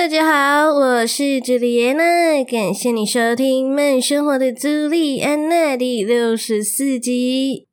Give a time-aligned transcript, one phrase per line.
[0.00, 7.66] 大家好，我是朱莉安娜，感谢你收听《慢生活的朱莉安娜》第六十四集。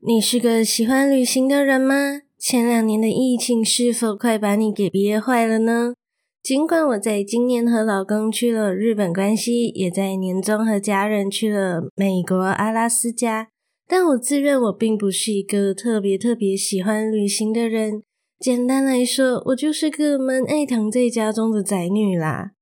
[0.00, 2.22] 你是个喜欢旅行的人吗？
[2.36, 5.94] 前两年的疫情是否快把你给憋坏了呢？
[6.42, 13.46] 尽管我在今年和老公去了日本关西，也在年终和家人去了美国阿拉斯加，
[13.86, 18.02] 但我自认我并不是一个特别特别喜欢旅行的人。
[18.38, 22.52] 简单来说，我就是个蛮爱躺在家中的宅女啦。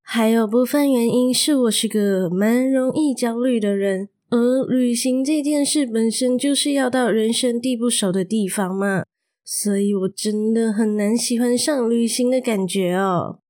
[0.00, 9.04] 还有部分原因是我是个蛮容易焦虑的人，而旅行这件事本身就是要到人生地不熟的地方嘛，
[9.44, 13.40] 所以我真的很难喜欢上旅行的感觉哦。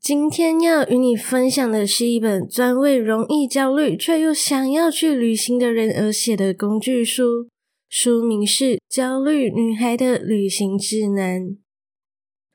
[0.00, 7.48] 今天要与你分享的是一本专为容易焦虑却又想要去旅行的人而写的工具书。
[7.88, 11.42] 书名是《焦虑女孩的旅行指南》。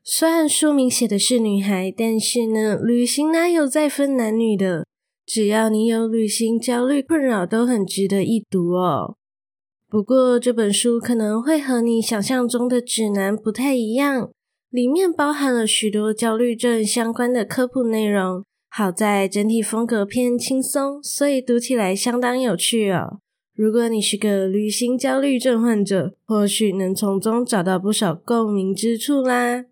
[0.03, 4.85] 虽然书名写的是女孩，但是呢，旅行哪有再分男女的？
[5.25, 9.15] 只要你有旅行焦虑困扰，都很值得一读哦。
[9.87, 14.31] 不过这本书可能会和你想象中的指南不太一样，
[14.69, 18.43] 里面包含了许多焦虑症相关的科普内容。
[18.71, 23.19] 好在整体风格偏轻松，所以读起来相当有趣哦。
[23.59, 29.65] 如果你是个旅行焦虑症患者，或许能从中找到不少共鸣之处啦。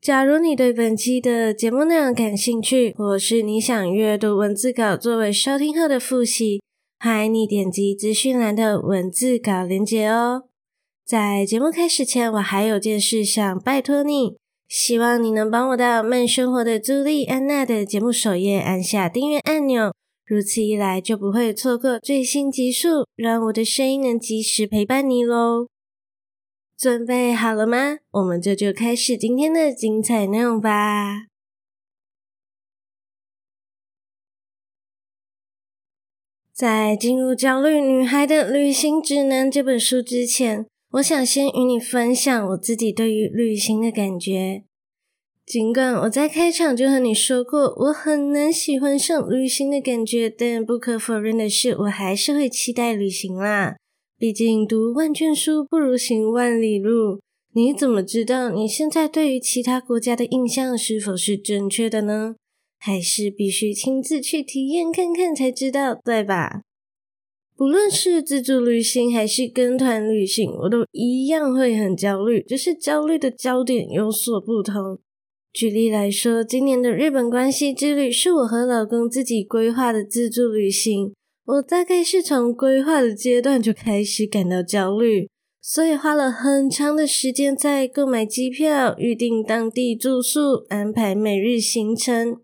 [0.00, 6.62] 假如你对本期的节目内容感兴趣，或是你想阅读文字稿作为收听后的复习，
[7.00, 10.44] 欢迎你点击资讯栏的文字稿连结哦。
[11.04, 14.36] 在节目开始前，我还有件事想拜托你，
[14.68, 19.92] 希望你能帮我到慢生活的朱莉安娜的节目首页按下订阅按钮。
[20.28, 25.68] 如此一来，就不会错过最新集数，让我的声音能及时陪伴你喽。
[26.76, 27.96] 准备好了吗？
[28.10, 31.28] 我们这就开始今天的精彩内容吧。
[36.52, 44.67] 在进入《焦虑女孩的旅行指南》这本书之前，我想先与你分享我自己对于旅行的感觉。
[45.48, 53.76] 尽管我在开场就和你说过，我很难喜欢上旅行的感觉，但不可否认的是，我还是会期待旅行啦。
[54.18, 57.20] 毕竟读万卷书不如行万里路。
[57.54, 62.34] 你怎么知道你现在对于其他国家的印象是否是正确的呢？
[62.78, 66.60] 还是必须亲自去体验看看才知道，对吧？
[67.56, 74.98] 不论是自助旅行还是跟团旅行，我都一样会很焦虑，只是焦虑的焦点有所不同。
[75.58, 81.12] 举例来说，今年的日本关西之旅是我和老公自己规划的自助旅行。
[81.46, 85.28] 我大概是从规划的阶段就开始感到焦虑，
[85.60, 92.36] 所以花了很长的时间在购买机票、预订当地住宿、安排每日行程。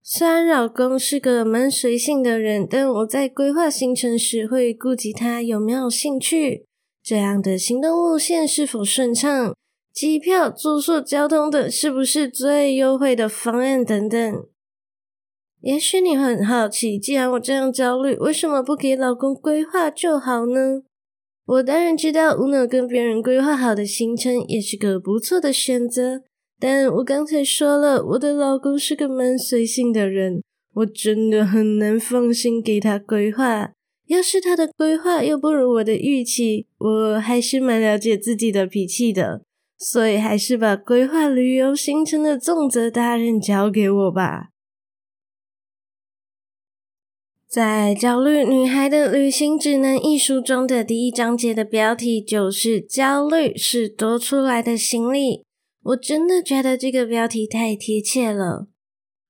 [0.00, 6.64] 虽然老公是个蛮随性的人，但我在规划行程时会顾及他有没有兴趣，
[7.02, 9.52] 这样的行动路线是否顺畅。
[9.96, 14.46] 机票、住宿、交通等是不是最优惠的方案等等？
[15.62, 20.82] 也许你很好奇，既然我这样焦虑，为什么不给老公规划就好呢？
[21.46, 26.20] 我当然知道，无脑跟别人规划好的行程也是个不错的选择。
[26.60, 30.42] 但我刚才说了，我的老公是个蛮随性的人，
[30.74, 33.72] 我真的很难放心给他规划。
[34.08, 39.45] 要是他的规划又不如我的预期，我还是蛮了解自己的脾气的。
[39.78, 44.50] 所以还是把规划旅游行程的重责大任交给我吧。
[47.48, 55.44] 在《焦虑女孩的旅行指南》一书中的第一章节的标题就是“焦虑是多出来的行李”。
[55.84, 58.66] 我真的觉得这个标题太贴切了。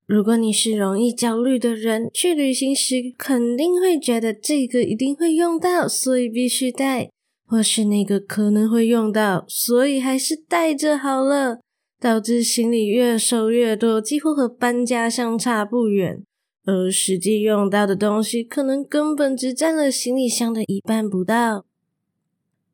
[0.06, 7.10] 如果你是容易焦虑的人，去旅行时肯定会觉得这个一定会用到，所以必须带。
[7.46, 11.60] 或是那个可能会用到，所以还是带着好了，
[12.00, 16.22] 导致行李越收越多，几乎和搬家相差不远。
[16.64, 21.64] 而实际用到的东西，可能根本只占了行李箱的一半不到。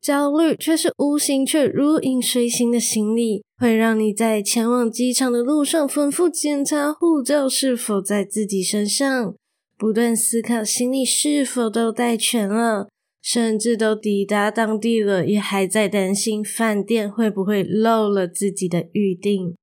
[0.01, 9.35] 焦虑却是无形却如影随形的行李，会让你在前往机场的路上反复检查护照是否在自己身上，
[9.77, 12.89] 不断思考行李是否都带全了，
[13.23, 19.55] 甚至都抵达当地了，也还在担心饭店会不会漏了自己的预订。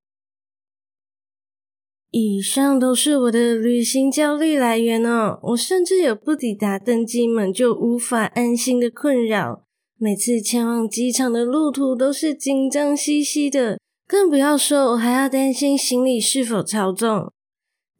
[2.11, 9.65] 以上都是我的旅行焦虑来源哦，我甚至有不抵达登机门就无法安心的困扰，
[9.99, 13.79] 每次前往机场的路途都是紧张兮兮的。
[14.09, 17.31] 更不要说，我还要担心行李是否超重，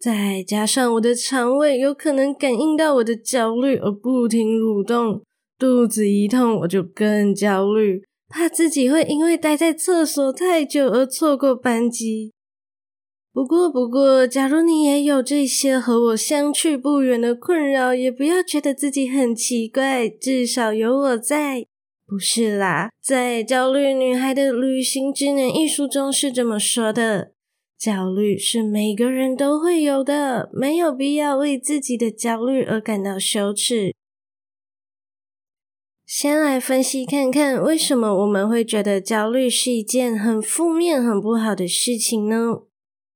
[0.01, 5.23] 再加上我的肠胃有可能感应到我的焦虑而不停蠕动，
[5.61, 12.33] 肚子一痛我就更焦虑，怕自己会因为待在厕所太久而错过班机。
[13.31, 21.67] 不过，不过，假如你也有这些和我相去不远的困扰，也不要觉得自己很奇怪，至少有我在。
[22.07, 27.33] 不是啦，在《焦虑女孩的旅行指南》一书中是这么说的：
[27.79, 33.95] 焦虑是每个人都会有的，没有必要为自己的焦虑而感到羞耻。
[36.13, 42.63] 先来分析看看，为什么我们会觉得焦虑是一件很负面、很不好的事情呢？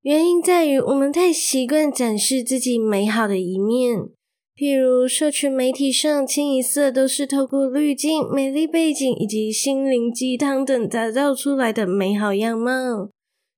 [0.03, 4.11] 原因在于我们太习惯展示自己美好的一面。
[4.57, 13.11] 譬如，社群媒体上清一色都是透过滤镜、美丽背景以及心灵鸡汤等打造出来的美好样貌，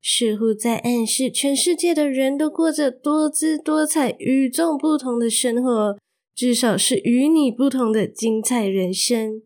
[0.02, 5.98] 似乎在暗示全世界的人都过着多姿多彩、与众不同的生活，
[6.36, 9.42] 至少是与你不同的精彩人生。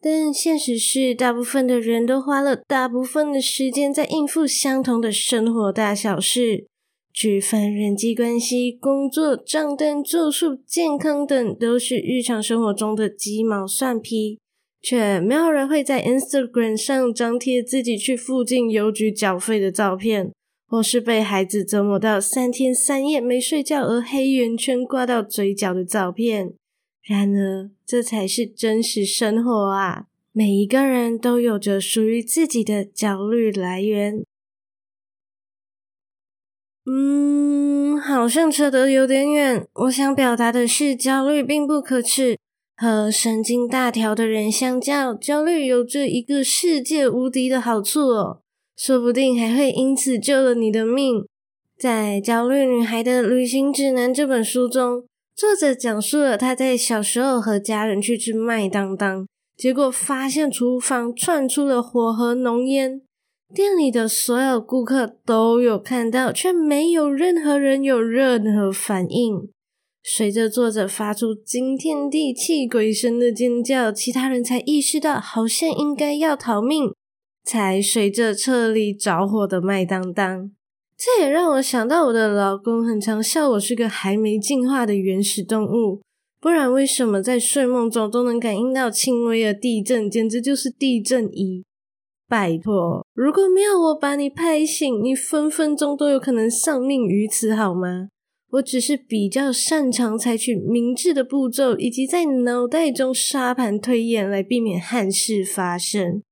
[0.00, 6.66] 但现实是，大部分的人都花了大部分的时间在应付相同的生活大小事。
[7.12, 14.38] 举凡人际关系、工作、账单、住宿、健康等，都是日常生活中的鸡毛蒜皮，
[14.82, 20.32] 却没有人会在 Instagram 上张贴自己去附近邮局缴费的照片，
[20.74, 26.54] 或是被孩子折磨到三天三夜没睡觉而黑眼圈挂到嘴角的照片。
[27.00, 30.06] 然而，这才是真实生活啊！
[30.32, 34.24] 每一个人都有着属于自己的焦虑来源。
[36.86, 39.64] 嗯，好像扯得有点远。
[39.74, 42.36] 我想表达的是，焦虑并不可耻。
[42.76, 48.40] 和神经大条的人相较，焦虑有着一个世界无敌的好处哦，
[48.76, 51.24] 说不定还会因此救了你的命。
[51.78, 55.04] 在《焦虑女孩的旅行指南》这本书中，
[55.34, 59.26] 作者讲述了他在小时候和家人去吃麦当当，
[59.56, 63.02] 结果发现厨房窜出了火和浓烟。
[63.54, 69.48] 店里的所有顾客都有看到，却没有任何人有任何反应。
[70.02, 76.92] 随着作者发出惊天地泣鬼神的尖叫，其他人才意识到好像应该要逃命，
[77.44, 80.50] 才随着撤离着火的麦当当。
[80.96, 86.00] 这也让我想到我的老公，很常笑我是个还没进化的原始动物。
[86.40, 91.64] 不然为什么在睡梦中都能感应到轻微的地震，简直就是地震仪。
[92.28, 98.08] 拜托，如果没有我把你拍醒，你分分钟都有可能丧命于此，好吗？
[98.52, 106.22] 我只是比较擅长采取明智的步骤，以及在脑袋中沙盘推演来避免憾事发生。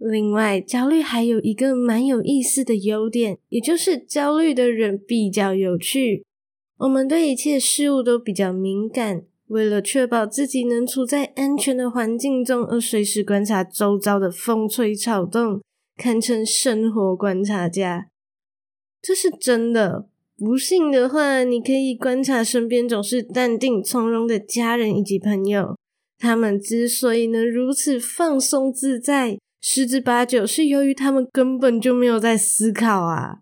[0.00, 6.24] 另外，焦虑还有一个蛮有意思的优点，也就是焦虑的人比较有趣。
[6.78, 9.24] 我们对一切事物都比较敏感。
[9.48, 15.60] 为了确保自己能处在安全的环境中，而随时观察周遭的风吹草动，
[15.96, 18.06] 堪称生活观察家。
[19.02, 20.06] 这是真的。
[20.38, 25.76] 不信的话，你可以观察身边总是淡定从容的家人以及朋友，
[26.16, 33.40] 他们之所以能如此放松自在，十之八九是由于他们根本就没有在思考啊。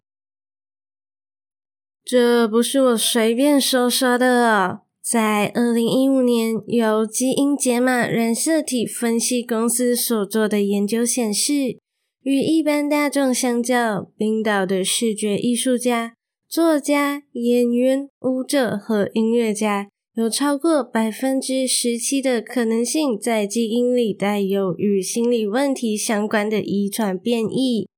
[2.05, 4.81] 这不是我随便说说的。
[5.01, 11.79] 在二零一五年，由基因解码染色体分析公司所做的研究显示，
[12.21, 16.13] 与一般大众相较，冰岛的视觉艺术家、
[16.47, 27.89] 作家、演员、舞者和音乐家有超过百分之十七的可能性在基因里带有与心理问题相关的遗传变异。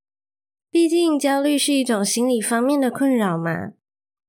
[0.71, 3.73] 毕竟，焦虑是一种心理方面的困扰嘛。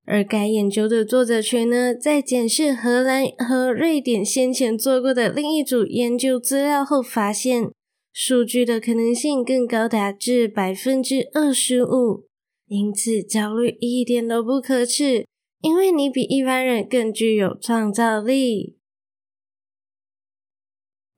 [0.06, 7.72] 而该研究的作者群呢，在检视荷兰和瑞典先前做过的另一组研究资料后，发现
[8.14, 12.24] 数据的可能性更高达至百分之二十五。
[12.70, 15.26] 因此，焦虑一点都不可耻，
[15.62, 18.78] 因为你比一般人更具有创造力。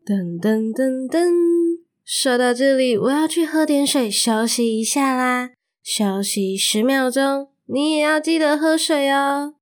[0.06, 1.32] 噔噔噔噔，
[2.04, 5.52] 说到这里，我要去喝点水休息一下啦。
[5.82, 9.56] 休息十秒钟，你也要记得喝水哦。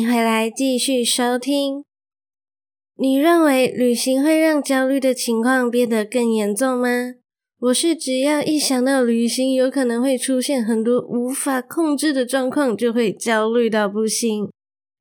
[0.00, 1.84] 迎回来，继续收听。
[2.96, 7.16] 你认为旅行会让焦虑的情况变得更严重吗？
[7.58, 14.48] 我是只要一想到旅行有可能会出现很多无法控制的状况，就会焦虑到不行。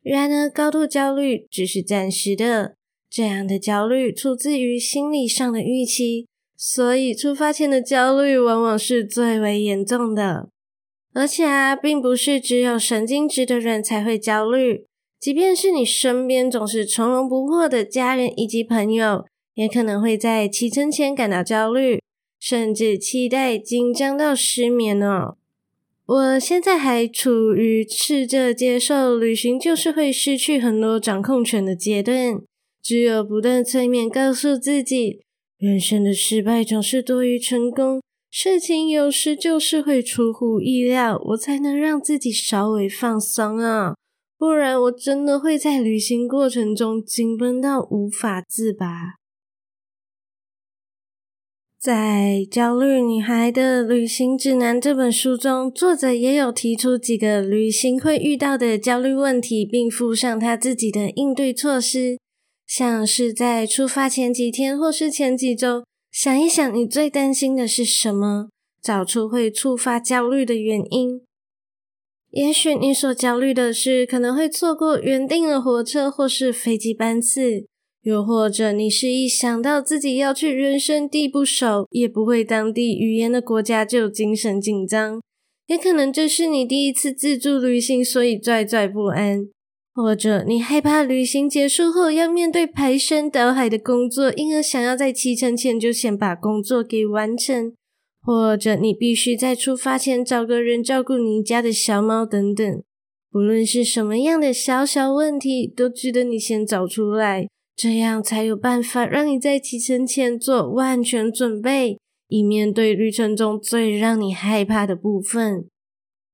[0.04, 2.76] 然而，高度焦虑只是暂时的，
[3.10, 6.28] 这样的焦虑出自于心理上的预期，
[6.58, 10.50] 所以出发前的焦虑往往是最为严重的。
[11.14, 14.86] 而且啊，并不是只有神经质的人才会焦虑。
[15.20, 19.26] 即便是你身边总是从容不迫的家人以及朋友，
[19.56, 22.02] 也可能会在启程前感到焦虑，
[22.40, 25.36] 甚至期待紧张到失眠哦。
[26.06, 32.42] 我现在还处于试着接受旅行就是会失去很多掌控权的阶段，
[32.82, 35.20] 只有不断催眠告诉自己，
[35.58, 38.02] 人生的失败总是多于成功，
[38.32, 43.96] 事情有时就是会出乎意料，我才能让自己稍微放松啊。
[44.38, 49.16] 不然，我真的会在旅行过程中紧绷到无法自拔。
[51.78, 62.18] 在《焦虑女孩的旅行指南》这本书中，作者也有提出几个旅行会遇到的焦虑问题，并附上他自己的应对措施。
[62.68, 68.50] 像是在出发前几天或是前几周，想一想你最担心的是什么，
[68.82, 71.22] 找出会触发焦虑的原因。
[72.32, 77.66] 也许你所焦虑的是可能会错过原定的火车或是飞机班次，
[78.04, 85.20] 又或者你是一想到自己要去人生地不熟也不会当地语言的国家就精神紧张，
[85.68, 89.48] 也可能这是你第一次自助旅行，所以惴惴不安，
[90.02, 97.74] 或者你害怕旅行结束后要面对排山倒海的工作，因而想要在启程前就先把工作给完成。
[98.22, 102.84] 或者你必须在出发前找个人照顾你家的小猫等等，
[103.30, 111.98] 不论是什么样的小小问题，都值得你先找出来，这样才有办法让你在启程前做万全准备，
[112.30, 115.66] 以面对旅程中最让你害怕的部分。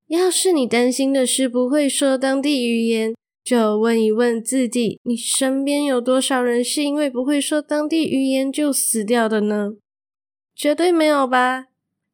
[0.08, 3.16] 要是你担心的是不会说当地语言，
[3.46, 9.74] 就问一问自己：你身边有多少人是因为不会说当地语言就死掉的呢？
[10.56, 11.68] 绝对没有吧。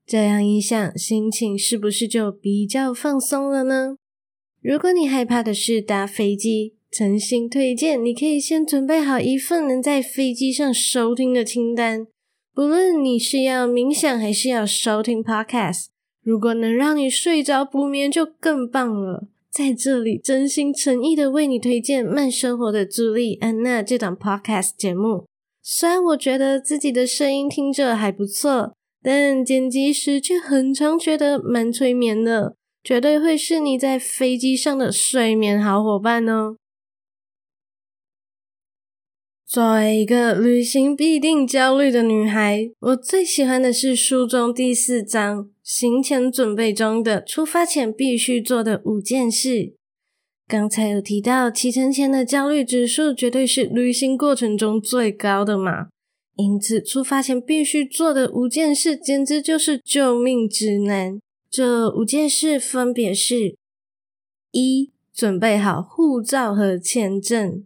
[0.05, 3.95] 这样一想，心情是不是就比较放松了呢？
[4.61, 12.07] 如果你害怕的是搭飞机，诚心推荐你可以先准备好一份能在飞机上收听的清单。
[12.53, 15.85] 不论你是要冥想还是要收听 Podcast，
[16.21, 19.29] 如果能让你睡着补眠就更棒了。
[19.51, 25.25] 在这里，真心诚意的为你推荐慢生活的朱莉安娜这档 Podcast 节目。
[25.61, 28.73] 虽然我觉得自己的声音听着还不错。
[29.03, 36.55] 但剪辑时却很常觉得蛮催眠的，绝对会是你在飞机上的睡眠好伙伴哦。
[39.43, 49.73] 作为一个旅行必定焦虑的女孩，我最喜欢的是书中第四章“行前准备中的出发前必须做的五件事”。
[50.45, 55.87] 刚才有提到，启程前的焦虑指数绝对是旅行过程中最高的嘛。
[56.35, 61.17] 因此，出发前必须做的五件事，简直就是救命指南。
[61.49, 63.55] 这五件事分别是：
[64.51, 67.63] 一、准备好护照和签证，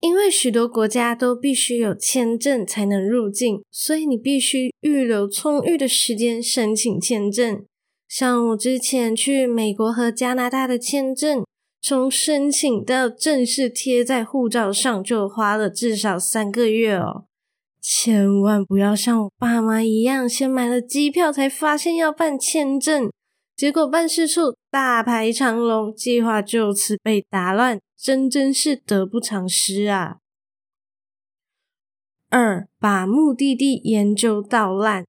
[0.00, 7.64] 因为许多国家都必须有签证才能入境，所以你必须预留充裕的时间申请签证。
[8.08, 11.44] 像我之前去美国和加拿大的签证，
[11.82, 17.24] 从申请到正式贴在护照上，就花了至少三个月哦。
[17.80, 23.10] 千万不要像我爸妈一样，先买了机票才发现要办签证，
[23.56, 30.18] 结果办事处大排长龙，计划就此被打乱，真真是得不偿失啊！
[32.28, 35.06] 二，把目的地研究到烂，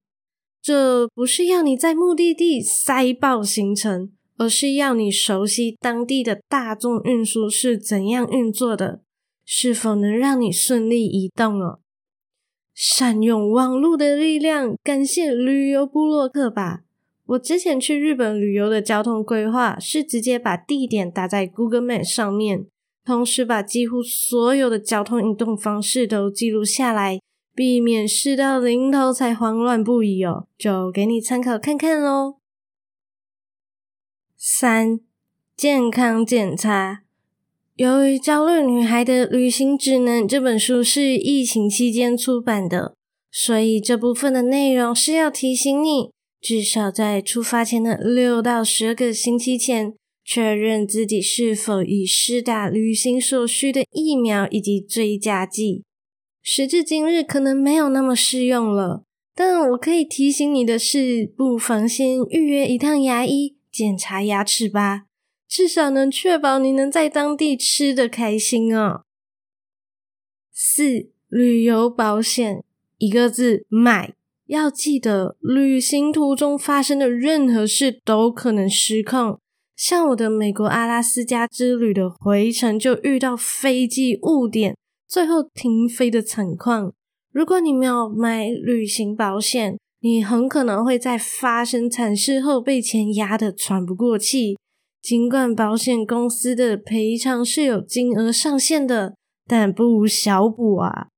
[0.62, 9.02] 这不是要你在目的地塞爆行程，而是要你熟悉当地的大众运输是怎样运作的，
[9.44, 11.80] 是否能让你顺利移动哦。
[12.72, 16.84] 善用网络的力量，感谢旅游部落客吧。
[17.28, 22.66] 我之前去日本旅游的交通规划是直接把地点打在 Google Map 上面，
[23.04, 27.20] 同时把几乎所有的交通移动方式都记录下来，
[27.54, 32.36] 避免事到临头才慌乱不已哦，就给你参考看看喽。
[34.38, 35.00] 三、
[35.54, 37.02] 健康检查。
[37.74, 42.94] 由于《焦虑女孩的旅行指南》这本书是疫情期间出版的，
[43.30, 55.84] 所以这部分的内容是要提醒你，至少在出发前的六到十个星期前，确认自己是否已施打旅行所需的疫苗以及追加剂。
[56.42, 59.02] 时至今日，可能没有那么适用了，
[59.34, 65.06] 但我可以提醒你的是，不妨先预约一趟牙医检查牙齿吧，
[65.48, 69.02] 至少能确保你能在当地吃得开心哦。
[70.52, 72.64] 四、旅游保险，
[72.98, 74.14] 一个字，买。
[74.48, 79.38] 要记得，旅行途中发生的任何事都可能失控。
[79.76, 84.74] 像我的美国阿拉斯加之旅的回程，就遇到飞机误点。
[85.06, 86.94] 最后停飞的惨况，
[87.30, 94.56] 如果你没有买旅行保险，你很可能会在发生惨事后被钱压得喘不过气。
[95.02, 99.14] 尽管保险公司的赔偿是有金额上限的，
[99.46, 101.08] 但不无小补啊。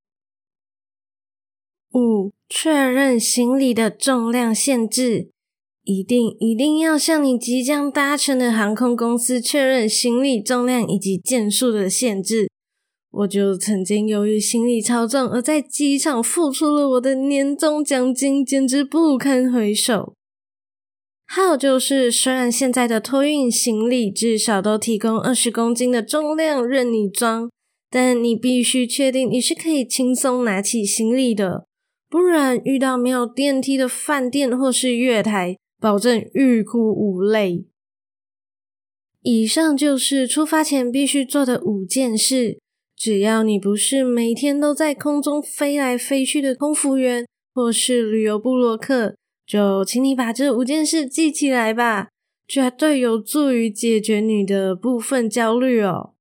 [1.94, 5.30] 五、确认行李的重量限制，
[5.84, 12.48] 一定一定要向你即将搭乘的航空公司确认行李重量以及件数的限制。
[13.12, 20.14] 我就曾经由于行李超重而在机场付出了我的年终奖金，简直不堪回首。
[21.26, 27.48] 还有就是，虽然现在的托运行李至少都提供二十公斤的重量任你装，
[27.88, 31.66] 但你必须确定你是可以轻松拿起行李的，
[32.10, 37.64] 不然遇到没有电梯的饭店或是月台，保证欲哭无泪。
[39.22, 42.58] 以上就是出发前必须做的五件事。
[42.96, 47.24] 只要你不是每天都在空中飞来飞去的空服员，
[47.54, 49.14] 或是旅游部落客，
[49.46, 52.08] 就请你把这五件事记起来吧，
[52.48, 56.14] 绝对有助于解决你的部分焦虑哦。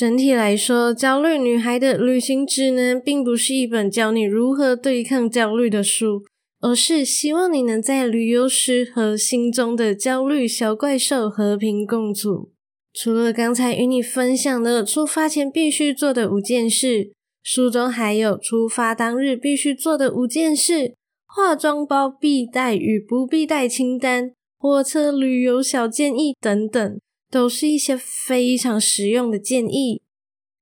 [0.00, 6.22] 整体来说，《焦虑女孩的旅行指南》并不是一本教你如何对抗焦虑的书，
[6.62, 12.50] 而是希望你能在旅游时和心中的焦虑小怪兽和平共处。
[12.94, 20.94] 除了刚才与你分享的出发前必须做的五件事，书中还有出发当日必须做的五件事、
[21.26, 26.98] 化妆包必带与不必带清单、火车旅游小建议等等，
[27.30, 30.02] 都是一些非常实用的建议。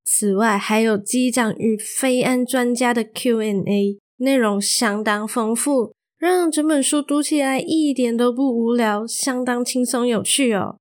[0.04, 10.76] 此外，还有机长与飞安专家的 Q&A，内容相当丰富，让整本书读起来一点都不无聊，相当轻松有趣哦。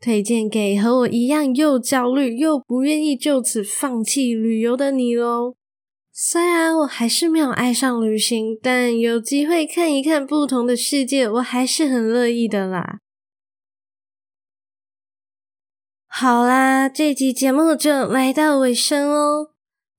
[0.00, 5.54] 推荐给和我一样又焦虑又不愿意就此放弃旅游的你喽。
[6.12, 12.98] 虽然我还是没有爱上旅行，但有机会看一看不同的世界，我还是很乐意的啦。
[16.10, 19.50] 好啦，这集节目就来到尾声哦。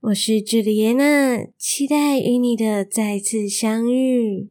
[0.00, 4.48] 我是朱莉安娜，期待与你的再次相遇。